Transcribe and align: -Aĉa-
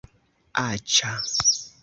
-Aĉa- 0.61 1.13